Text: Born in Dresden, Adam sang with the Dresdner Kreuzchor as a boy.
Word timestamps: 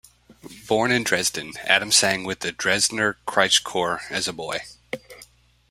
Born 0.67 0.91
in 0.91 1.03
Dresden, 1.03 1.53
Adam 1.65 1.91
sang 1.91 2.23
with 2.23 2.39
the 2.39 2.51
Dresdner 2.51 3.17
Kreuzchor 3.27 3.99
as 4.09 4.27
a 4.27 4.33
boy. 4.33 4.61